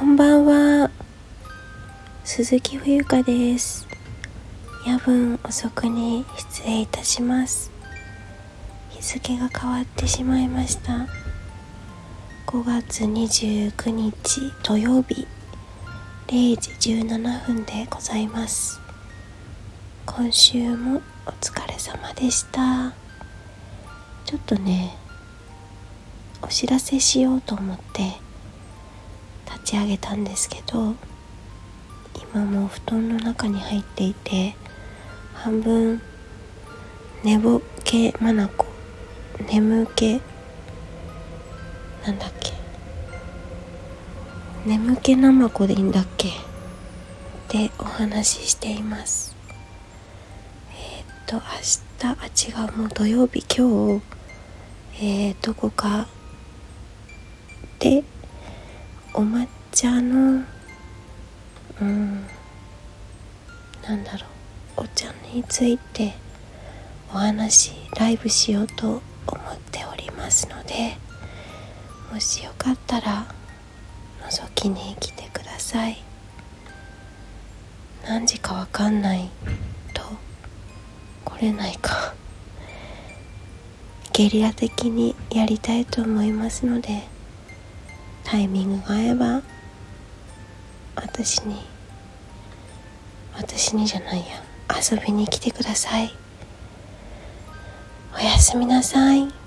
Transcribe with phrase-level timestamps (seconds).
[0.00, 0.90] こんばんは。
[2.24, 3.86] 鈴木冬香です。
[4.86, 7.70] 夜分遅くに失礼いたします。
[8.88, 11.06] 日付が変わってしまいました。
[12.46, 15.28] 5月29日土曜日。
[16.28, 18.80] 0時17分でございます。
[20.06, 22.94] 今週もお疲れ様でした。
[24.24, 24.96] ちょっとね
[26.40, 28.29] お知らせしようと思って。
[29.70, 30.96] ち上げたんですけど
[32.32, 34.56] 今も布団の中に入っていて
[35.32, 36.02] 半分
[37.22, 38.66] 寝ぼけまなこ
[39.48, 40.20] 眠気
[42.04, 42.52] なんだっけ
[44.66, 46.30] 眠気なまこでいいんだっけ
[47.48, 49.34] でお話ししています。
[50.72, 51.42] えー、っと明
[51.98, 54.02] 日あ違うもう土曜日今日
[55.02, 56.08] えー、どこか
[57.78, 58.04] で
[59.14, 60.44] お抹茶の
[61.80, 62.26] うん
[63.82, 64.26] なんだろ
[64.76, 66.14] うお茶について
[67.12, 69.02] お話ライブしようと思っ
[69.70, 70.96] ておりますので
[72.12, 73.26] もしよかったら
[74.28, 76.02] 覗きに来てください。
[78.06, 79.28] 何時かわかんない
[79.94, 80.02] と
[81.24, 82.14] 来れないか。
[84.12, 87.04] ゲリラ的にやりたいと思いますので
[88.24, 89.42] タイミングが合えば
[90.96, 91.64] 私に
[93.34, 94.24] 私にじゃないや。
[94.90, 96.14] 遊びに来てください。
[98.16, 99.39] おやすみなさい。